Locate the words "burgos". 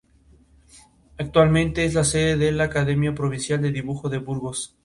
4.17-4.75